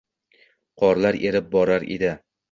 Qorlar 0.83 1.17
erib 1.31 1.51
borar 1.57 1.85
edi. 1.97 2.15